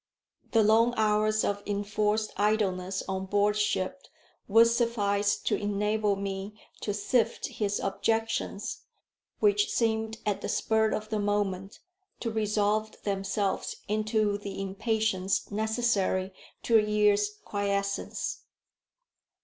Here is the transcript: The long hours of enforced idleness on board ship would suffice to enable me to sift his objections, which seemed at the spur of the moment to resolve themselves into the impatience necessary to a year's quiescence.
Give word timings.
The 0.51 0.63
long 0.63 0.95
hours 0.97 1.43
of 1.43 1.61
enforced 1.63 2.33
idleness 2.35 3.03
on 3.07 3.27
board 3.27 3.55
ship 3.55 4.01
would 4.47 4.65
suffice 4.65 5.35
to 5.37 5.55
enable 5.55 6.15
me 6.15 6.59
to 6.79 6.91
sift 6.91 7.45
his 7.45 7.79
objections, 7.79 8.81
which 9.41 9.71
seemed 9.71 10.17
at 10.25 10.41
the 10.41 10.49
spur 10.49 10.89
of 10.89 11.09
the 11.09 11.19
moment 11.19 11.81
to 12.21 12.31
resolve 12.31 12.99
themselves 13.03 13.75
into 13.87 14.39
the 14.39 14.59
impatience 14.59 15.51
necessary 15.51 16.33
to 16.63 16.79
a 16.79 16.81
year's 16.81 17.35
quiescence. 17.45 18.41